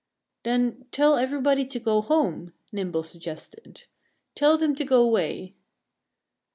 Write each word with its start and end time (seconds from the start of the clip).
"Then 0.41 0.87
tell 0.91 1.15
everybody 1.15 1.63
to 1.65 1.79
go 1.79 2.01
home!" 2.01 2.53
Nimble 2.71 3.03
suggested. 3.03 3.83
"Tell 4.33 4.57
them 4.57 4.73
to 4.73 4.83
go 4.83 5.05
'way!" 5.07 5.53